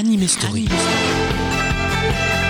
[0.00, 0.64] Anime Story.
[0.66, 2.49] Elle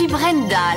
[0.00, 0.69] suis Brenda,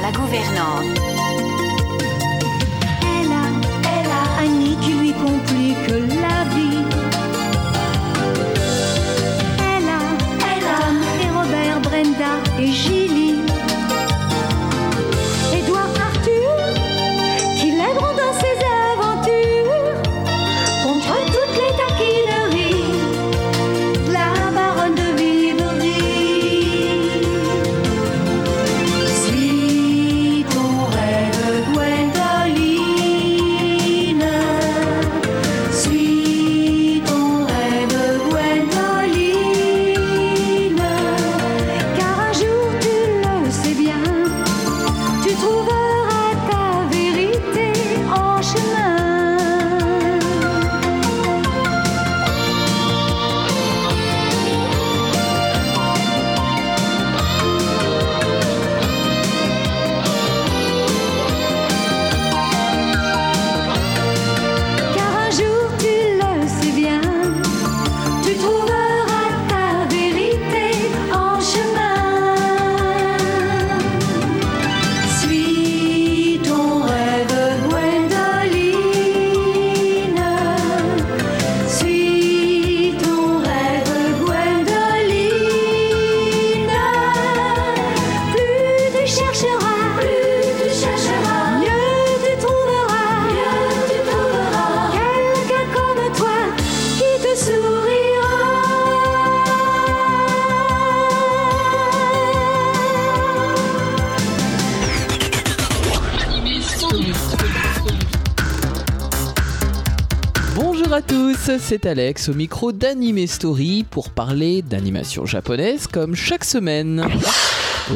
[111.66, 117.07] c'est Alex au micro d'Anime Story pour parler d'animation japonaise comme chaque semaine.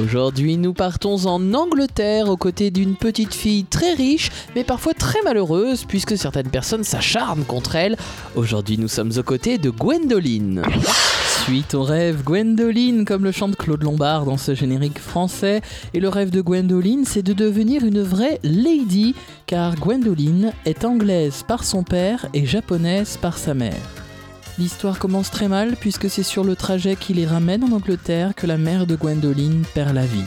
[0.01, 5.21] Aujourd'hui, nous partons en Angleterre aux côtés d'une petite fille très riche, mais parfois très
[5.21, 7.97] malheureuse, puisque certaines personnes s'acharnent contre elle.
[8.36, 10.62] Aujourd'hui, nous sommes aux côtés de Gwendoline.
[11.47, 15.61] Suis ton rêve, Gwendoline, comme le chante Claude Lombard dans ce générique français.
[15.94, 19.15] Et le rêve de Gwendoline, c'est de devenir une vraie lady,
[19.45, 23.79] car Gwendoline est anglaise par son père et japonaise par sa mère.
[24.59, 28.45] L'histoire commence très mal puisque c'est sur le trajet qui les ramène en Angleterre que
[28.45, 30.25] la mère de Gwendoline perd la vie.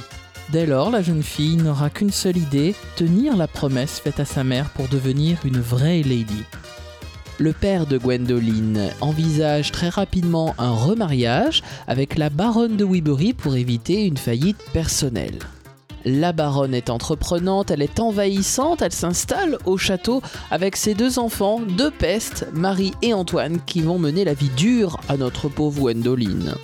[0.48, 4.42] Dès lors, la jeune fille n'aura qu'une seule idée, tenir la promesse faite à sa
[4.42, 6.44] mère pour devenir une vraie lady.
[7.40, 13.56] Le père de Gwendoline envisage très rapidement un remariage avec la baronne de Webury pour
[13.56, 15.38] éviter une faillite personnelle.
[16.04, 20.20] La baronne est entreprenante, elle est envahissante, elle s'installe au château
[20.50, 25.00] avec ses deux enfants, deux pestes, Marie et Antoine, qui vont mener la vie dure
[25.08, 26.56] à notre pauvre Gwendoline.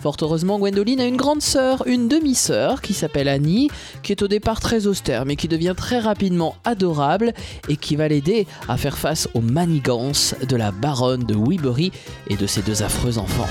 [0.00, 3.68] Fort heureusement, Gwendoline a une grande sœur, une demi-sœur, qui s'appelle Annie,
[4.02, 7.34] qui est au départ très austère, mais qui devient très rapidement adorable
[7.68, 11.92] et qui va l'aider à faire face aux manigances de la baronne de Weebury
[12.28, 13.48] et de ses deux affreux enfants.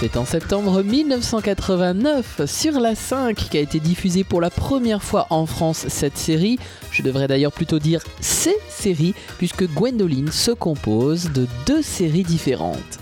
[0.00, 5.44] C'est en septembre 1989 sur la 5 qu'a été diffusée pour la première fois en
[5.44, 6.58] France cette série.
[6.92, 13.00] Je devrais d'ailleurs plutôt dire ces séries puisque Gwendoline se compose de deux séries différentes.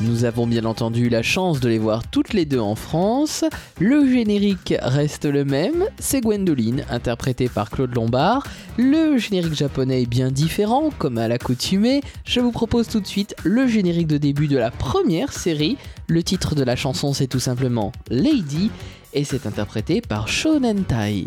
[0.00, 3.44] Nous avons bien entendu la chance de les voir toutes les deux en France.
[3.78, 8.44] Le générique reste le même, c'est Gwendoline, interprétée par Claude Lombard.
[8.78, 12.00] Le générique japonais est bien différent, comme à l'accoutumée.
[12.24, 15.76] Je vous propose tout de suite le générique de début de la première série.
[16.08, 18.70] Le titre de la chanson c'est tout simplement Lady,
[19.12, 21.26] et c'est interprété par Shonen Tai.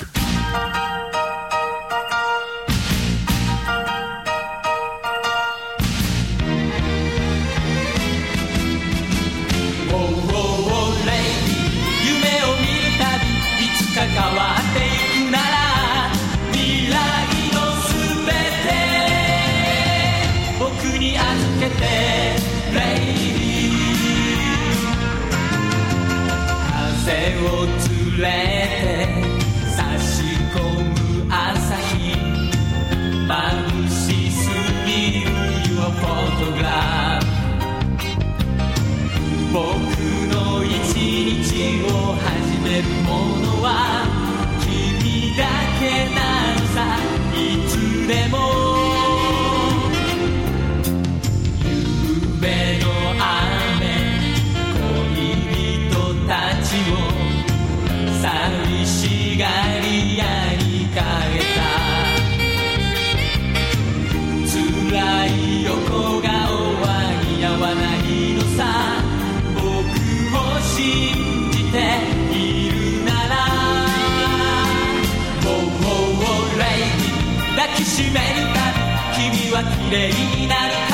[80.47, 80.84] ないい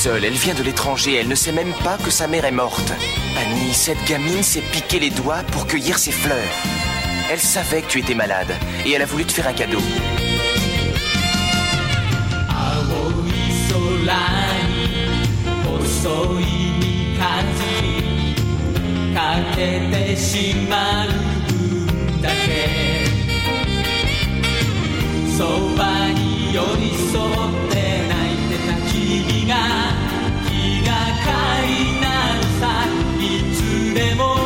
[0.00, 2.92] seule, elle vient de l'étranger, elle ne sait même pas que sa mère est morte.
[3.38, 6.36] Annie, cette gamine s'est piqué les doigts pour cueillir ses fleurs.
[7.30, 8.54] Elle savait que tu étais malade
[8.84, 9.80] et elle a voulu te faire un cadeau.
[12.48, 13.32] 青い
[13.68, 14.16] 空
[14.68, 14.76] に
[15.64, 16.44] 細い
[17.18, 18.16] 三日月
[19.14, 19.18] か
[19.54, 19.58] け
[19.90, 23.06] てしまう分だけ
[25.36, 25.44] そ
[25.76, 27.74] ばに寄り添って
[28.08, 29.52] 泣いてた君が
[34.09, 34.40] い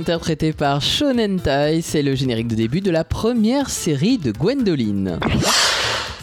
[0.00, 4.32] Lady, interprétée par Shonen Tai, c'est le générique de début de la première série de
[4.32, 5.18] Gwendoline.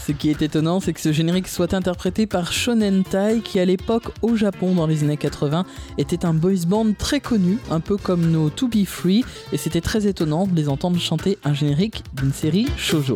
[0.06, 3.66] Ce qui est étonnant, c'est que ce générique soit interprété par Shonen Tai, qui à
[3.66, 5.66] l'époque au Japon dans les années 80
[5.98, 9.82] était un boys band très connu, un peu comme nos To Be Free, et c'était
[9.82, 13.16] très étonnant de les entendre chanter un générique d'une série shoujo.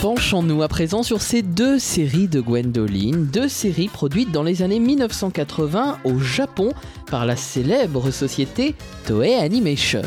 [0.00, 4.78] Penchons-nous à présent sur ces deux séries de Gwendoline, deux séries produites dans les années
[4.78, 6.72] 1980 au Japon
[7.10, 8.74] par la célèbre société
[9.06, 10.00] Toei Animation.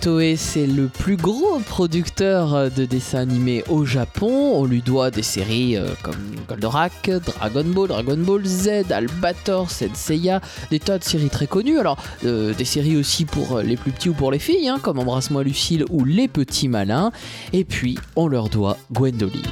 [0.00, 4.52] Toei, c'est le plus gros producteur de dessins animés au Japon.
[4.54, 6.16] On lui doit des séries euh, comme
[6.48, 10.40] Goldorak, Dragon Ball, Dragon Ball Z, Albator, Senseiya,
[10.70, 11.78] des tas de séries très connues.
[11.78, 14.98] Alors, euh, des séries aussi pour les plus petits ou pour les filles, hein, comme
[14.98, 17.10] Embrasse-moi Lucille ou Les Petits Malins.
[17.52, 19.42] Et puis, on leur doit Gwendoline.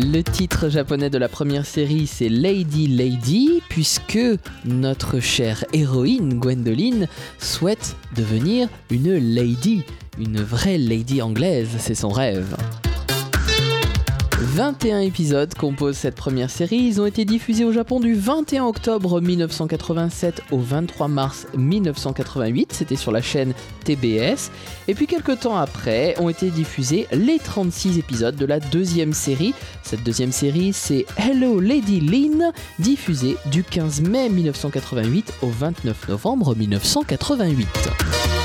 [0.00, 4.20] Le titre japonais de la première série, c'est Lady Lady, puisque
[4.64, 7.08] notre chère héroïne Gwendoline
[7.40, 9.82] souhaite devenir une lady,
[10.16, 12.56] une vraie lady anglaise, c'est son rêve.
[14.40, 16.76] 21 épisodes composent cette première série.
[16.76, 22.72] Ils ont été diffusés au Japon du 21 octobre 1987 au 23 mars 1988.
[22.72, 23.52] C'était sur la chaîne
[23.84, 24.52] TBS.
[24.86, 29.54] Et puis quelques temps après ont été diffusés les 36 épisodes de la deuxième série.
[29.82, 36.54] Cette deuxième série, c'est Hello Lady Lynn, diffusée du 15 mai 1988 au 29 novembre
[36.54, 38.37] 1988.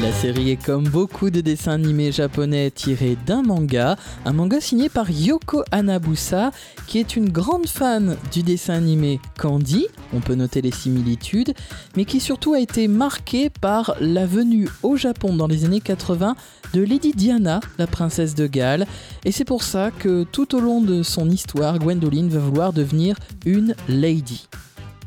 [0.00, 4.88] La série est comme beaucoup de dessins animés japonais tirés d'un manga, un manga signé
[4.88, 6.52] par Yoko Hanabusa,
[6.86, 11.52] qui est une grande fan du dessin animé Candy, on peut noter les similitudes,
[11.96, 16.36] mais qui surtout a été marqué par la venue au Japon dans les années 80
[16.74, 18.86] de Lady Diana, la princesse de Galles,
[19.24, 23.16] et c'est pour ça que tout au long de son histoire, Gwendoline va vouloir devenir
[23.44, 24.48] une lady.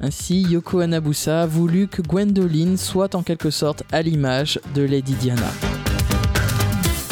[0.04, 5.14] Ainsi, Yoko Hanabusa a voulu que Gwendoline soit en quelque sorte à l'image de Lady
[5.14, 5.52] Diana.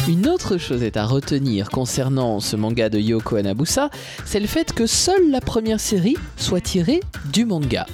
[0.08, 3.90] Une autre chose est à retenir concernant ce manga de Yoko Hanabusa,
[4.24, 7.00] c'est le fait que seule la première série soit tirée
[7.32, 7.86] du manga.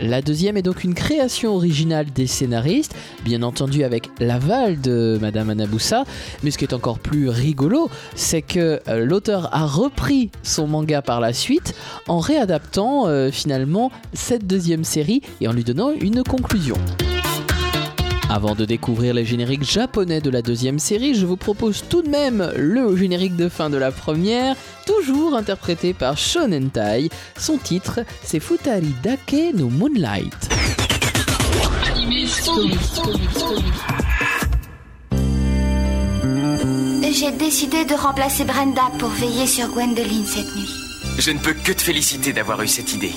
[0.00, 5.50] La deuxième est donc une création originale des scénaristes, bien entendu avec l'aval de Madame
[5.50, 6.04] Anabusa,
[6.42, 11.02] mais ce qui est encore plus rigolo, c'est que euh, l'auteur a repris son manga
[11.02, 11.74] par la suite
[12.08, 16.76] en réadaptant euh, finalement cette deuxième série et en lui donnant une conclusion.
[18.32, 22.08] Avant de découvrir les génériques japonais de la deuxième série, je vous propose tout de
[22.08, 24.54] même le générique de fin de la première,
[24.86, 27.08] toujours interprété par Shonen Tai.
[27.36, 30.48] Son titre, c'est Futari Dake no Moonlight.
[37.12, 40.70] J'ai décidé de remplacer Brenda pour veiller sur Gwendoline cette nuit.
[41.18, 43.12] Je ne peux que te féliciter d'avoir eu cette idée.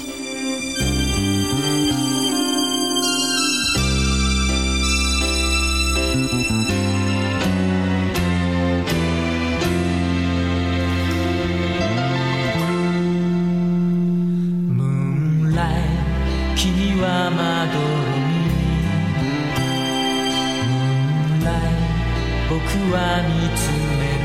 [22.94, 24.24] は見つめる。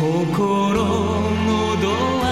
[0.00, 0.78] 心
[1.46, 1.50] の
[1.82, 1.86] ド
[2.22, 2.27] ア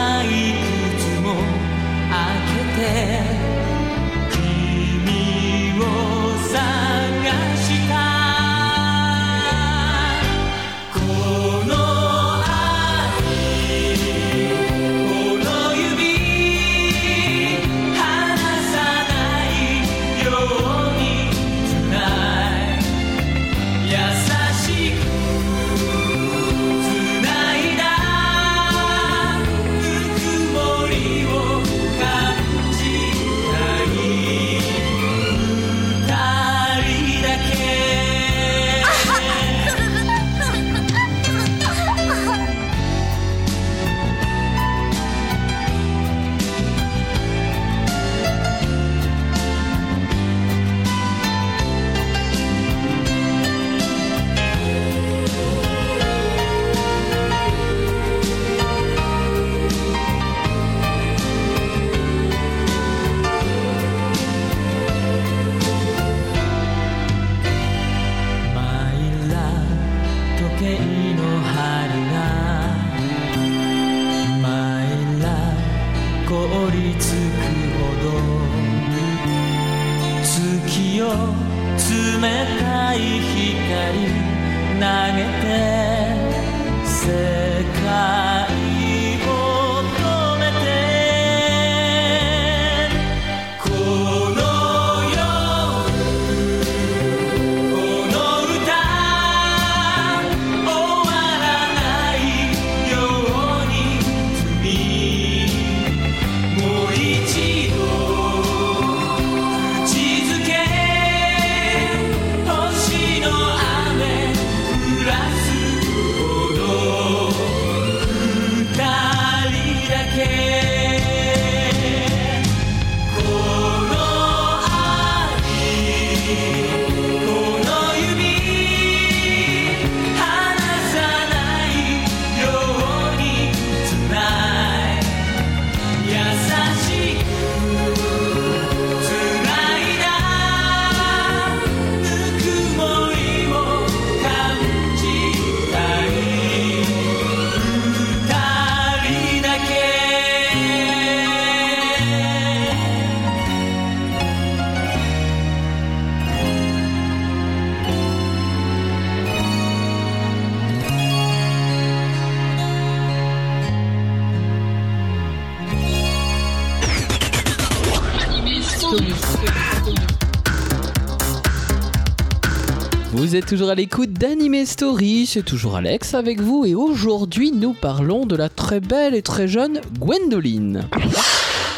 [173.71, 178.49] à l'écoute d'Anime Story, c'est toujours Alex avec vous et aujourd'hui nous parlons de la
[178.49, 180.89] très belle et très jeune Gwendoline.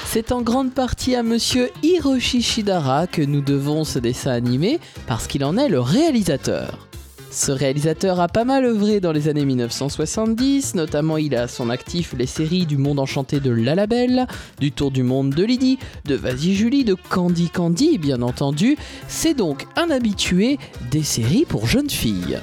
[0.06, 5.26] C'est en grande partie à monsieur Hiroshi Shidara que nous devons ce dessin animé parce
[5.26, 6.87] qu'il en est le réalisateur.
[7.30, 11.68] Ce réalisateur a pas mal œuvré dans les années 1970, notamment il a à son
[11.68, 14.26] actif les séries du Monde Enchanté de La Labelle,
[14.58, 18.76] du Tour du Monde de Lydie, de Vas-y Julie, de Candy Candy bien entendu,
[19.08, 20.58] c'est donc un habitué
[20.90, 22.38] des séries pour jeunes filles.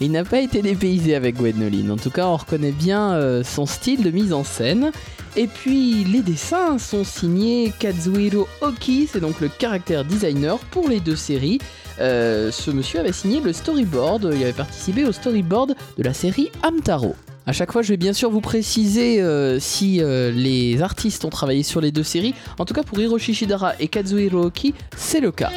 [0.00, 3.66] Il n'a pas été dépaysé avec Gwendoline, en tout cas on reconnaît bien euh, son
[3.66, 4.92] style de mise en scène.
[5.34, 11.00] Et puis les dessins sont signés Kazuhiro Oki, c'est donc le caractère designer pour les
[11.00, 11.58] deux séries.
[12.00, 16.50] Euh, ce monsieur avait signé le storyboard, il avait participé au storyboard de la série
[16.62, 17.14] Amtaro.
[17.46, 21.30] À chaque fois, je vais bien sûr vous préciser euh, si euh, les artistes ont
[21.30, 22.34] travaillé sur les deux séries.
[22.58, 25.50] En tout cas, pour Hiroshi Shidara et Kazuhiro Oki, c'est le cas.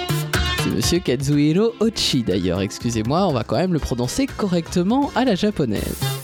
[0.63, 5.35] C'est monsieur Kazuhiro Ochi d'ailleurs, excusez-moi, on va quand même le prononcer correctement à la
[5.35, 6.14] japonaise.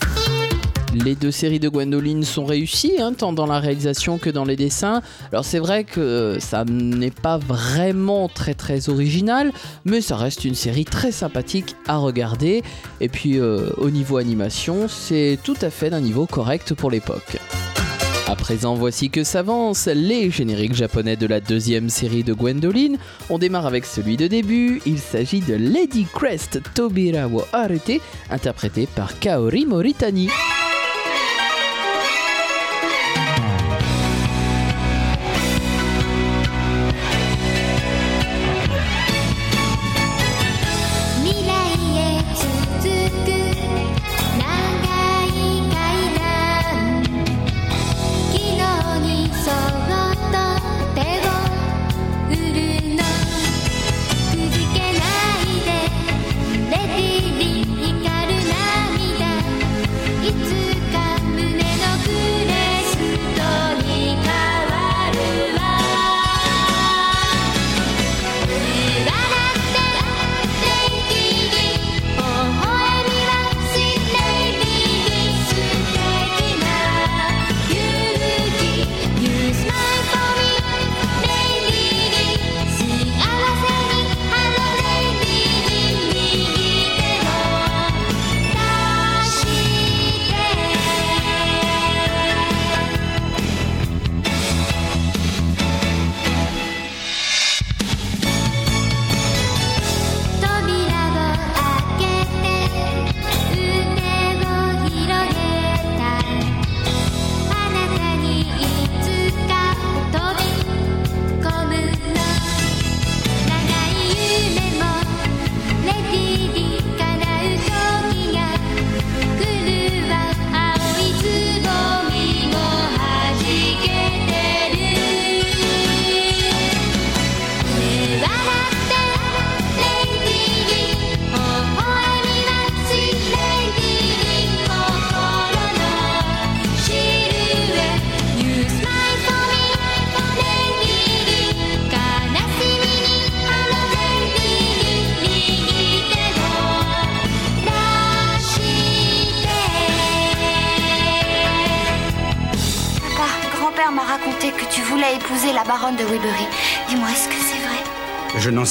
[0.93, 4.57] Les deux séries de Gwendoline sont réussies, hein, tant dans la réalisation que dans les
[4.57, 5.01] dessins.
[5.31, 9.53] Alors c'est vrai que ça n'est pas vraiment très original,
[9.85, 12.61] mais ça reste une série très sympathique à regarder.
[12.99, 17.37] Et puis euh, au niveau animation, c'est tout à fait d'un niveau correct pour l'époque.
[18.27, 22.97] À présent, voici que s'avancent les génériques japonais de la deuxième série de Gwendoline.
[23.29, 24.81] On démarre avec celui de début.
[24.85, 30.29] Il s'agit de Lady Crest Tobira wo Arete, interprété par Kaori Moritani.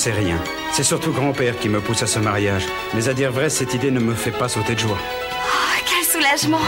[0.00, 0.38] Sais rien.
[0.72, 2.64] C'est surtout grand-père qui me pousse à ce mariage.
[2.94, 4.96] Mais à dire vrai, cette idée ne me fait pas sauter de joie.
[4.98, 6.60] Oh, quel soulagement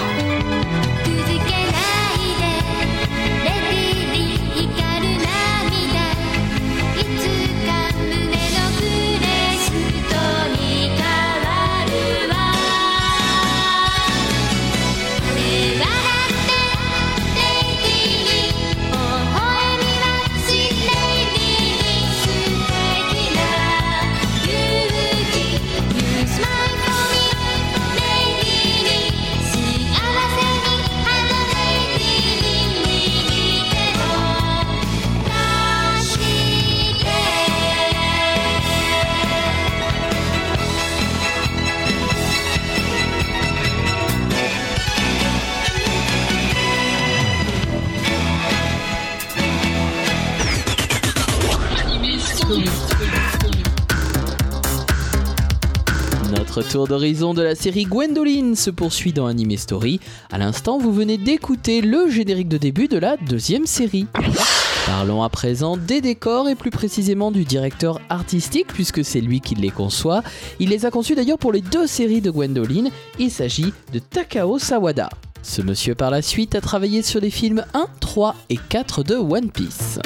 [56.54, 60.00] Notre tour d'horizon de la série Gwendoline se poursuit dans Anime Story.
[60.30, 64.04] À l'instant, vous venez d'écouter le générique de début de la deuxième série.
[64.84, 69.54] Parlons à présent des décors et plus précisément du directeur artistique puisque c'est lui qui
[69.54, 70.22] les conçoit.
[70.60, 72.90] Il les a conçus d'ailleurs pour les deux séries de Gwendoline.
[73.18, 75.08] Il s'agit de Takao Sawada.
[75.42, 79.14] Ce monsieur par la suite a travaillé sur les films 1, 3 et 4 de
[79.14, 80.00] One Piece.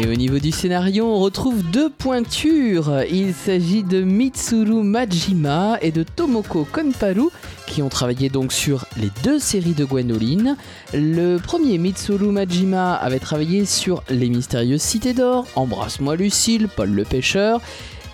[0.00, 3.02] Et au niveau du scénario, on retrouve deux pointures.
[3.10, 7.28] Il s'agit de Mitsuru Majima et de Tomoko Konparu
[7.66, 10.56] qui ont travaillé donc sur les deux séries de Gwendoline.
[10.94, 17.04] Le premier, Mitsuru Majima, avait travaillé sur Les Mystérieuses Cités d'Or, Embrasse-moi Lucille, Paul le
[17.04, 17.60] Pêcheur.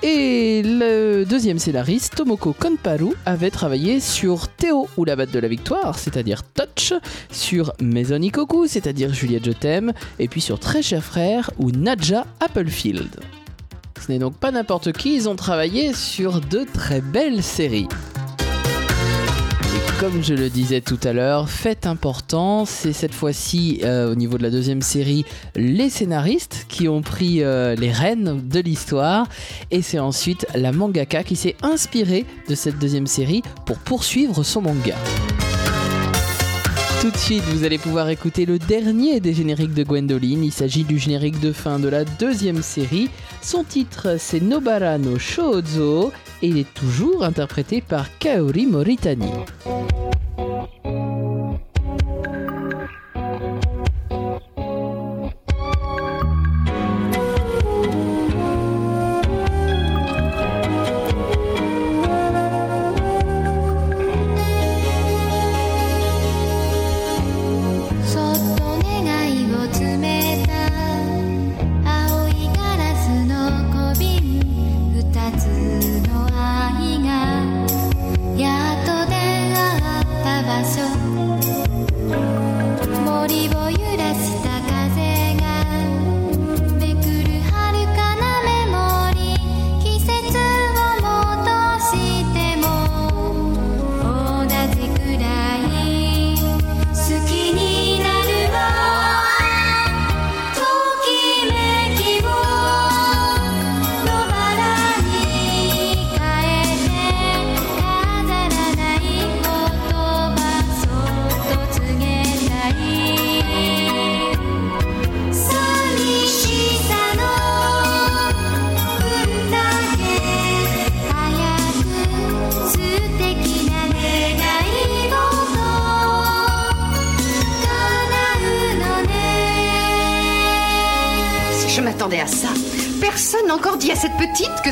[0.03, 5.49] Et le deuxième scénariste, Tomoko Konparu, avait travaillé sur Théo ou la batte de la
[5.49, 6.93] victoire, c'est-à-dire Touch,
[7.33, 12.27] sur Maison Ikoku, c'est-à-dire Juliette Je t'aime, et puis sur Très cher frère ou Nadja
[12.39, 13.21] Applefield.
[14.01, 17.89] Ce n'est donc pas n'importe qui, ils ont travaillé sur de très belles séries.
[20.01, 24.39] Comme je le disais tout à l'heure, fait important, c'est cette fois-ci euh, au niveau
[24.39, 25.25] de la deuxième série
[25.57, 29.27] les scénaristes qui ont pris euh, les rênes de l'histoire
[29.71, 34.63] et c'est ensuite la mangaka qui s'est inspirée de cette deuxième série pour poursuivre son
[34.63, 34.95] manga.
[37.01, 40.43] Tout de suite, vous allez pouvoir écouter le dernier des génériques de Gwendoline.
[40.43, 43.09] Il s'agit du générique de fin de la deuxième série.
[43.41, 46.13] Son titre, c'est Nobara no Shouzo
[46.43, 49.31] il est toujours interprété par Kaori Moritani.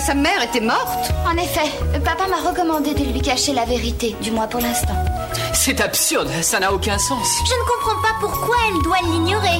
[0.06, 1.10] Sa mère était morte.
[1.26, 1.68] En effet,
[2.04, 4.94] papa m'a recommandé de lui cacher la vérité, du moins pour l'instant.
[5.52, 7.26] C'est absurde, ça n'a aucun sens.
[7.44, 9.58] Je ne comprends pas pourquoi elle doit l'ignorer.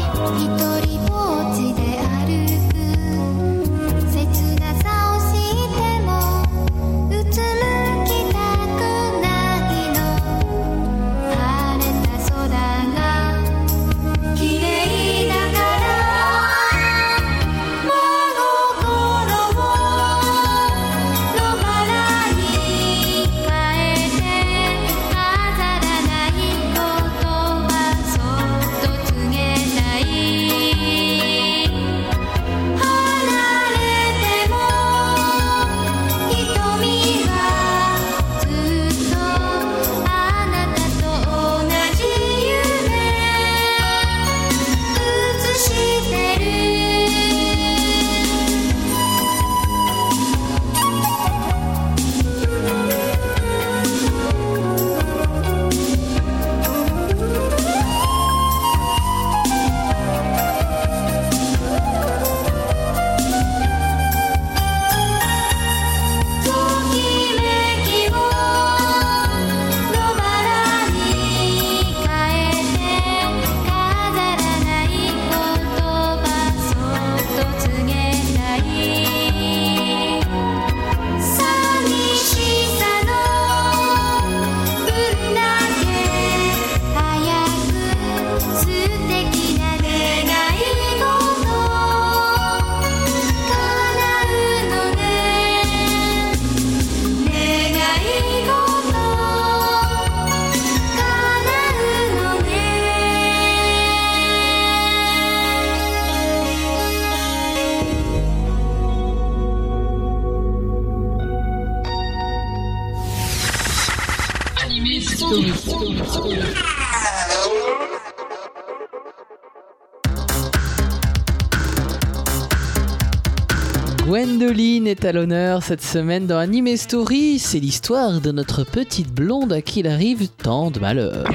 [124.06, 127.38] Gwendoline est à l'honneur cette semaine dans Anime Story.
[127.38, 131.26] C'est l'histoire de notre petite blonde à qui il arrive tant de malheurs.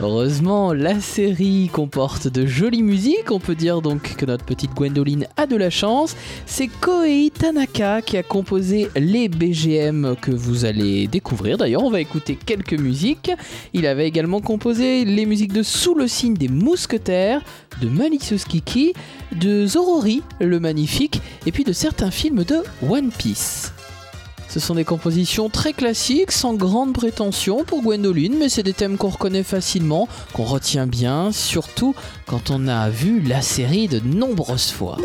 [0.00, 3.30] Heureusement, la série comporte de jolies musiques.
[3.30, 6.16] On peut dire donc que notre petite Gwendoline a de la chance.
[6.46, 11.58] C'est Koei Tanaka qui a composé les BGM que vous allez découvrir.
[11.58, 13.30] D'ailleurs, on va écouter quelques musiques.
[13.72, 17.42] Il avait également composé les musiques de Sous le signe des mousquetaires,
[17.80, 18.94] de Malicious Kiki,
[19.32, 23.73] de Zorori le magnifique, et puis de certains films de One Piece.
[24.54, 28.96] Ce sont des compositions très classiques, sans grande prétention pour Gwendoline, mais c'est des thèmes
[28.98, 34.70] qu'on reconnaît facilement, qu'on retient bien, surtout quand on a vu la série de nombreuses
[34.70, 34.96] fois.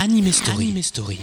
[0.00, 0.68] Anime Story.
[0.68, 1.18] Anime Story.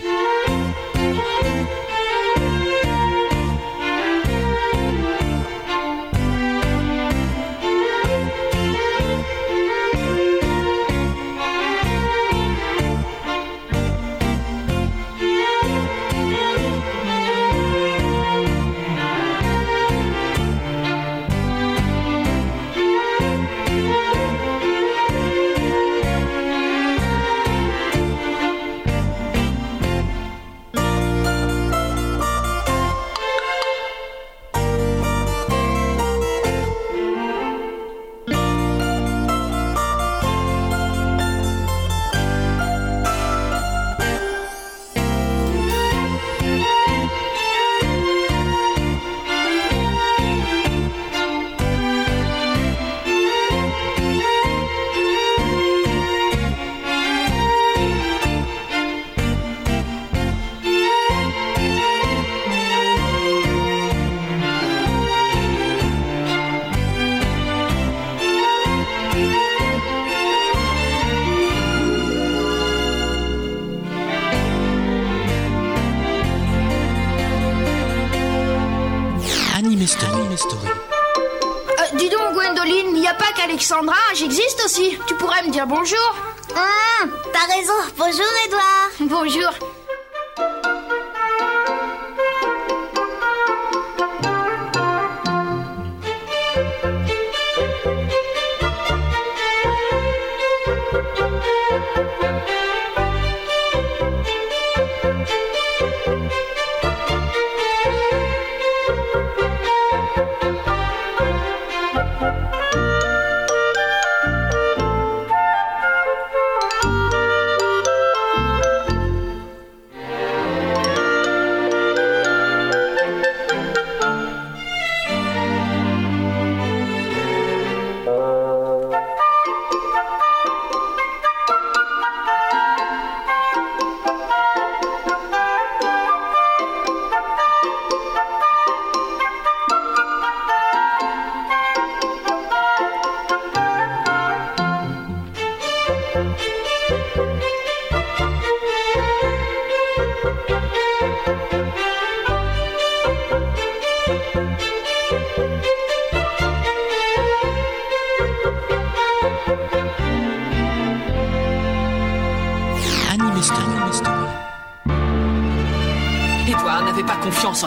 [84.15, 84.97] J'existe aussi.
[85.07, 86.15] Tu pourrais me dire bonjour
[86.55, 87.73] Ah, t'as raison.
[87.97, 88.89] Bonjour, Edouard.
[89.01, 89.72] Bonjour.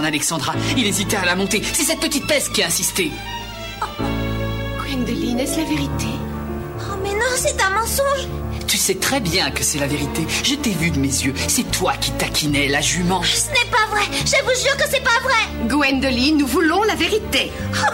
[0.06, 0.54] Alexandra.
[0.76, 1.62] Il hésitait à la monter.
[1.72, 3.10] C'est cette petite peste qui a insisté.
[4.78, 6.06] Gwendoline, est-ce la vérité?
[6.80, 8.28] Oh, mais non, c'est un mensonge.
[8.66, 10.26] Tu sais très bien que c'est la vérité.
[10.42, 11.34] Je t'ai vu de mes yeux.
[11.46, 13.22] C'est toi qui taquinais la jument.
[13.22, 14.02] Ce n'est pas vrai.
[14.24, 15.68] Je vous jure que c'est pas vrai.
[15.68, 17.52] Gwendoline, nous voulons la vérité.
[17.74, 17.85] Oh,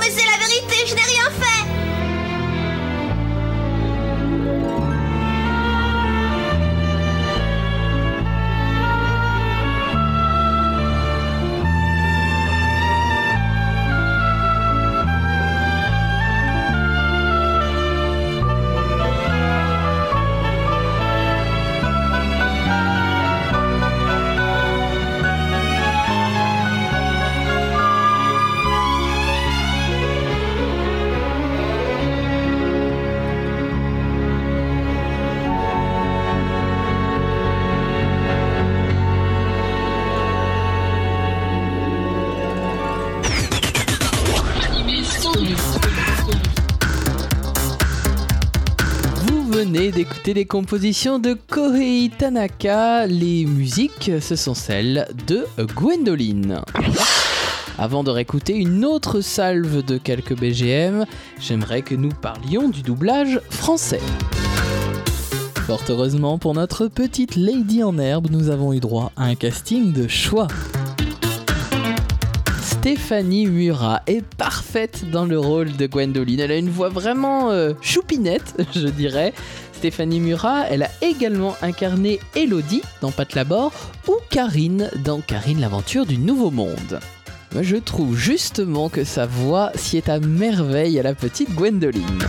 [50.32, 53.06] d'écouter les compositions de Kohei Tanaka.
[53.06, 56.60] Les musiques, ce sont celles de Gwendoline.
[57.78, 61.06] Avant de réécouter une autre salve de quelques BGM,
[61.40, 64.00] j'aimerais que nous parlions du doublage français.
[65.66, 69.92] Fort heureusement pour notre petite Lady en herbe, nous avons eu droit à un casting
[69.92, 70.48] de choix.
[72.82, 76.40] Stéphanie Murat est parfaite dans le rôle de Gwendoline.
[76.40, 79.34] Elle a une voix vraiment euh, choupinette, je dirais.
[79.82, 83.72] Stéphanie Murat, elle a également incarné Elodie dans Pat Labor
[84.06, 87.00] ou Karine dans Karine l'aventure du Nouveau Monde.
[87.60, 92.22] Je trouve justement que sa voix s'y est à merveille à la petite Gwendoline.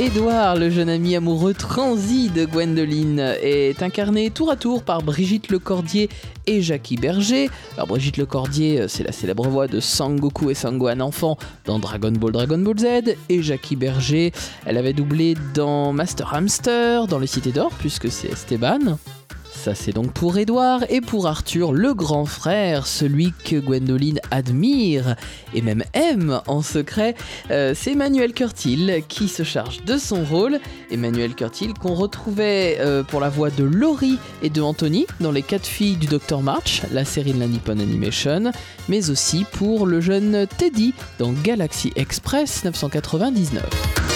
[0.00, 5.50] Édouard, le jeune ami amoureux transi de Gwendoline, est incarné tour à tour par Brigitte
[5.50, 6.08] Lecordier
[6.46, 7.50] et Jackie Berger.
[7.74, 11.36] Alors Brigitte Lecordier, c'est la célèbre voix de Sangoku et Sangohan enfant
[11.66, 14.32] dans Dragon Ball Dragon Ball Z, et Jackie Berger,
[14.64, 18.96] elle avait doublé dans Master Hamster, dans Les Cités d'Or, puisque c'est Esteban.
[19.60, 25.16] Ça c'est donc pour Édouard et pour Arthur, le grand frère, celui que Gwendoline admire
[25.52, 27.14] et même aime en secret,
[27.50, 30.60] euh, c'est Emmanuel Curtil qui se charge de son rôle.
[30.90, 35.42] Emmanuel Curtil qu'on retrouvait euh, pour la voix de Laurie et de Anthony dans Les
[35.42, 38.52] 4 filles du Dr March, la série de la Nippon Animation,
[38.88, 44.09] mais aussi pour le jeune Teddy dans Galaxy Express 999.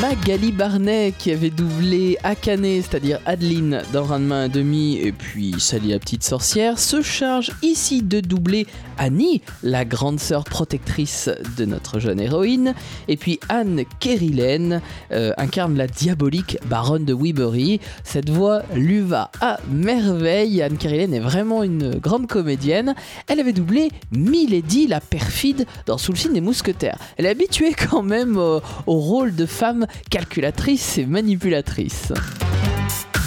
[0.00, 5.88] Magali Barnet qui avait doublé Akane, c'est-à-dire Adeline dans Ranma 1 demi et puis Sally
[5.88, 8.66] la petite sorcière, se charge ici de doubler
[8.98, 12.74] Annie, la grande sœur protectrice de notre jeune héroïne,
[13.08, 14.80] et puis Anne Kerilène
[15.12, 17.80] euh, incarne la diabolique baronne de Weebury.
[18.04, 20.62] Cette voix lui va à merveille.
[20.62, 22.94] Anne Kerilène est vraiment une grande comédienne.
[23.28, 26.98] Elle avait doublé Milady la perfide dans signe des mousquetaires.
[27.16, 32.12] Elle est habituée quand même au rôle de femme calculatrice et manipulatrice.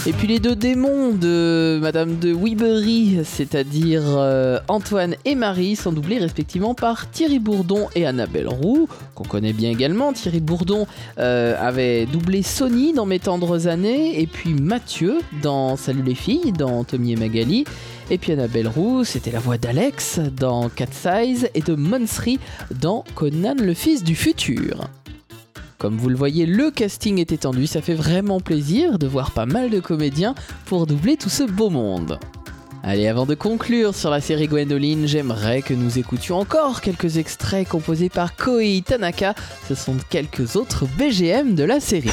[0.08, 5.92] Et puis les deux démons de Madame de Weebury, c'est-à-dire euh, Antoine et Marie, sont
[5.92, 10.14] doublés respectivement par Thierry Bourdon et Annabelle Roux, qu'on connaît bien également.
[10.14, 10.88] Thierry Bourdon
[11.20, 16.54] euh, avait doublé Sony dans Mes tendres années, et puis Mathieu dans Salut les filles,
[16.54, 17.66] dans Tommy et Magali.
[18.10, 22.40] Et puis Annabelle Roux, c'était la voix d'Alex dans Cat Size et de Monsri
[22.80, 24.90] dans Conan le fils du futur.
[25.80, 29.46] Comme vous le voyez, le casting est étendu, ça fait vraiment plaisir de voir pas
[29.46, 32.20] mal de comédiens pour doubler tout ce beau monde.
[32.84, 37.66] Allez, avant de conclure sur la série Gwendoline, j'aimerais que nous écoutions encore quelques extraits
[37.66, 39.36] composés par Koei Tanaka.
[39.70, 42.10] Ce sont quelques autres BGM de la série.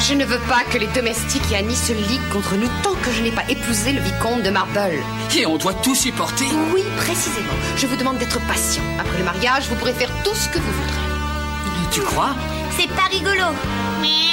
[0.00, 3.10] Je ne veux pas que les domestiques et Annie se liguent contre nous tant que
[3.10, 5.02] je n'ai pas épousé le vicomte de Marble.
[5.36, 7.52] Et on doit tout supporter Oui, précisément.
[7.76, 8.82] Je vous demande d'être patient.
[8.98, 11.90] Après le mariage, vous pourrez faire tout ce que vous voudrez.
[11.90, 12.36] Tu crois?
[12.78, 13.42] C'est pas rigolo.
[14.00, 14.27] Anime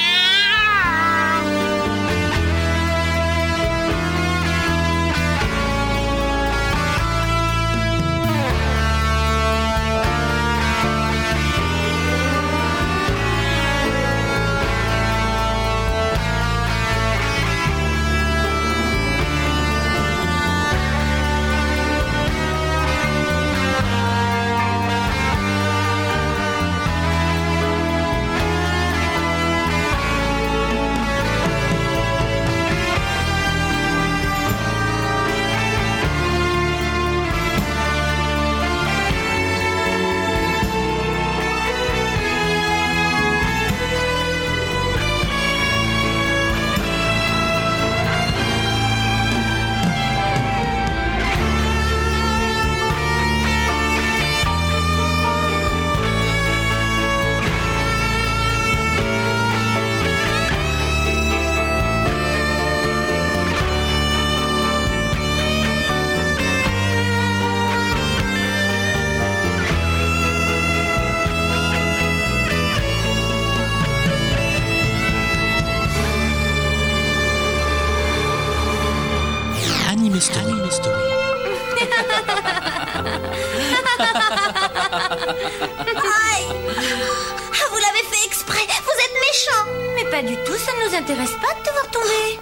[85.45, 89.65] Aïe Ah, Vous l'avez fait exprès Vous êtes méchant
[89.95, 92.39] Mais pas du tout, ça ne nous intéresse pas de te voir tomber.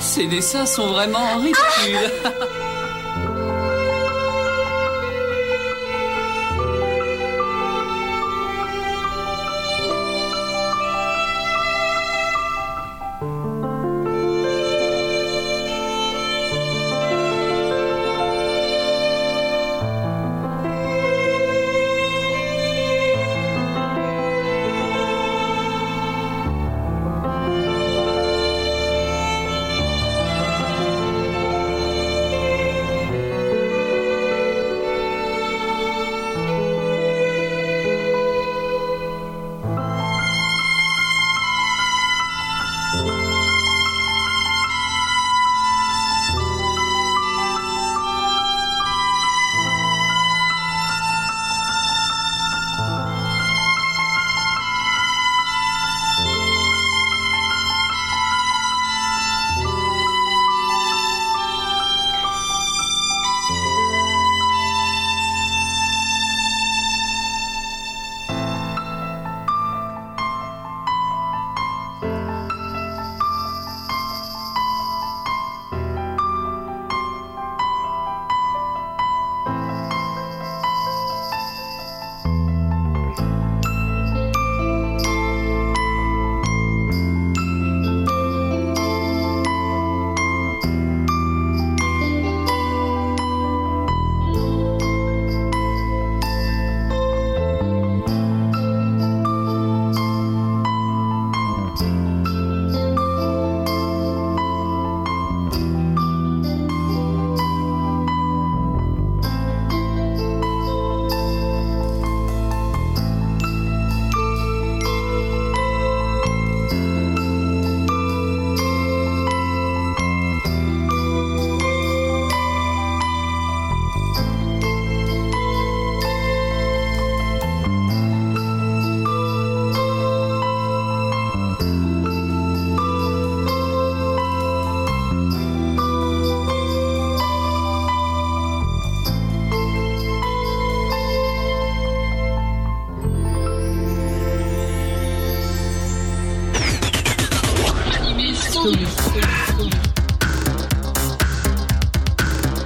[0.00, 2.12] Ces dessins sont vraiment ridicules.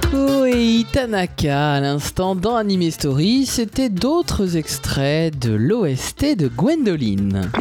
[0.09, 7.51] Koei Tanaka à l'instant dans Anime Story, c'était d'autres extraits de l'OST de Gwendoline.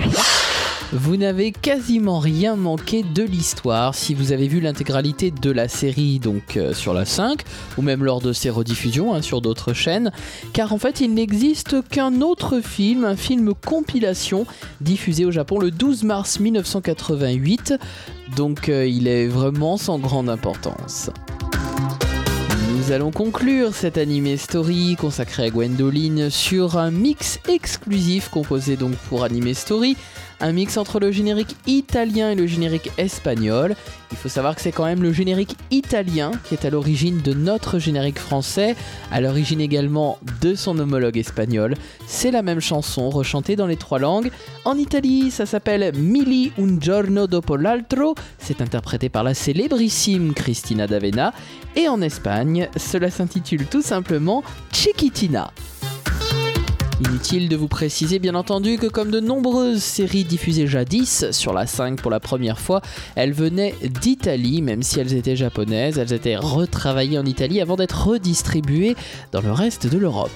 [0.93, 6.19] Vous n'avez quasiment rien manqué de l'histoire si vous avez vu l'intégralité de la série
[6.19, 7.43] donc euh, sur la 5
[7.79, 10.11] ou même lors de ses rediffusions hein, sur d'autres chaînes
[10.53, 14.47] car en fait il n'existe qu'un autre film, un film compilation
[14.81, 17.75] diffusé au Japon le 12 mars 1988
[18.35, 21.11] donc euh, il est vraiment sans grande importance.
[22.91, 28.97] Nous allons conclure cette animé story consacrée à Gwendoline sur un mix exclusif composé donc
[29.09, 29.97] pour Anime Story,
[30.41, 33.77] un mix entre le générique italien et le générique espagnol.
[34.11, 37.33] Il faut savoir que c'est quand même le générique italien qui est à l'origine de
[37.33, 38.75] notre générique français,
[39.13, 41.75] à l'origine également de son homologue espagnol.
[42.07, 44.31] C'est la même chanson rechantée dans les trois langues.
[44.65, 50.87] En Italie, ça s'appelle Mili un giorno dopo l'altro, c'est interprété par la célébrissime Cristina
[50.87, 51.33] D'Avena.
[51.77, 55.53] Et en Espagne, cela s'intitule tout simplement Chiquitina.
[57.01, 61.67] Inutile de vous préciser bien entendu que comme de nombreuses séries diffusées jadis sur la
[61.67, 62.83] 5 pour la première fois,
[63.15, 68.07] elles venaient d'Italie, même si elles étaient japonaises, elles étaient retravaillées en Italie avant d'être
[68.07, 68.97] redistribuées
[69.33, 70.31] dans le reste de l'Europe.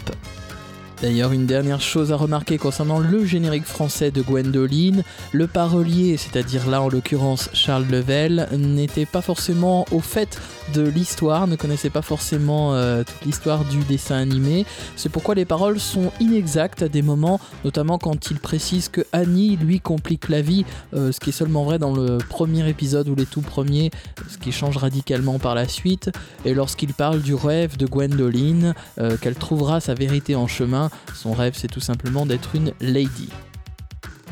[1.04, 5.02] D'ailleurs, une dernière chose à remarquer concernant le générique français de Gwendoline,
[5.32, 10.40] le parolier, c'est-à-dire là en l'occurrence Charles Level, n'était pas forcément au fait
[10.72, 14.64] de l'histoire, ne connaissait pas forcément euh, toute l'histoire du dessin animé.
[14.96, 19.56] C'est pourquoi les paroles sont inexactes à des moments, notamment quand il précise que Annie
[19.56, 23.14] lui complique la vie, euh, ce qui est seulement vrai dans le premier épisode ou
[23.14, 23.90] les tout premiers,
[24.30, 26.10] ce qui change radicalement par la suite.
[26.46, 31.32] Et lorsqu'il parle du rêve de Gwendoline, euh, qu'elle trouvera sa vérité en chemin, son
[31.32, 33.28] rêve c'est tout simplement d'être une lady.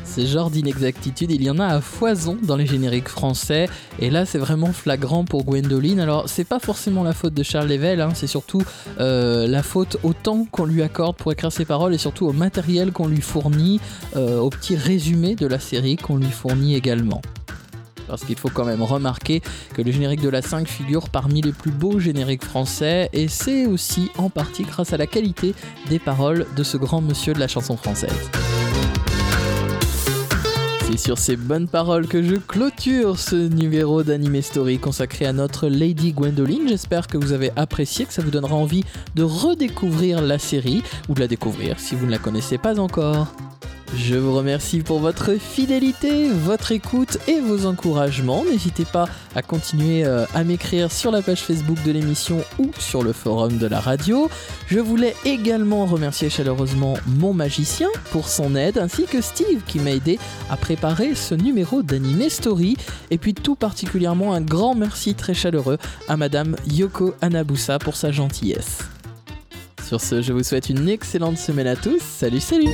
[0.03, 3.67] Ces genres d'inexactitudes, il y en a à foison dans les génériques français,
[3.99, 5.99] et là c'est vraiment flagrant pour Gwendoline.
[5.99, 8.61] Alors c'est pas forcément la faute de Charles Level, hein, c'est surtout
[8.99, 12.33] euh, la faute au temps qu'on lui accorde pour écrire ses paroles et surtout au
[12.33, 13.79] matériel qu'on lui fournit,
[14.15, 17.21] euh, au petit résumé de la série qu'on lui fournit également.
[18.07, 19.41] Parce qu'il faut quand même remarquer
[19.73, 23.65] que le générique de la 5 figure parmi les plus beaux génériques français et c'est
[23.65, 25.53] aussi en partie grâce à la qualité
[25.89, 28.29] des paroles de ce grand monsieur de la chanson française.
[30.85, 35.67] C'est sur ces bonnes paroles que je clôture ce numéro d'Anime Story consacré à notre
[35.67, 36.67] Lady Gwendoline.
[36.67, 38.83] J'espère que vous avez apprécié, que ça vous donnera envie
[39.15, 43.33] de redécouvrir la série ou de la découvrir si vous ne la connaissez pas encore.
[43.95, 48.43] Je vous remercie pour votre fidélité, votre écoute et vos encouragements.
[48.43, 53.03] N'hésitez pas à continuer euh, à m'écrire sur la page Facebook de l'émission ou sur
[53.03, 54.29] le forum de la radio.
[54.67, 59.91] Je voulais également remercier chaleureusement mon magicien pour son aide ainsi que Steve qui m'a
[59.91, 60.17] aidé
[60.49, 62.77] à préparer ce numéro d'Anime Story.
[63.11, 65.77] Et puis tout particulièrement un grand merci très chaleureux
[66.07, 68.79] à Madame Yoko Anabusa pour sa gentillesse.
[69.85, 72.01] Sur ce, je vous souhaite une excellente semaine à tous.
[72.01, 72.69] Salut, salut